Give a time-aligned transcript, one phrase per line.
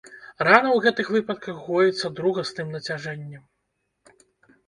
[0.45, 3.43] Рана ў гэтых выпадках гоіцца другасным нацяжэннем.